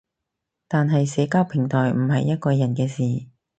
[0.67, 3.27] 但係社交平台唔係一個人嘅事